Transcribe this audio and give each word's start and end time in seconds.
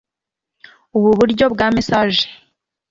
Ubu 0.97 1.09
buryo 1.19 1.45
bwa 1.53 1.67
massage 1.75 2.23